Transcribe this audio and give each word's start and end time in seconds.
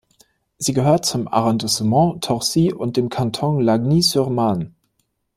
Sie 0.57 0.73
gehört 0.73 1.05
zum 1.05 1.27
Arrondissement 1.27 2.23
Torcy 2.23 2.73
und 2.73 2.97
dem 2.97 3.09
Kanton 3.09 3.61
Lagny-sur-Marne. 3.61 4.71